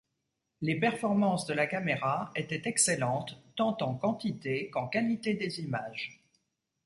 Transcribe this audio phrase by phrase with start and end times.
[0.61, 6.23] Les performances de la caméra étaient excellentes tant en quantité qu'en qualité des images.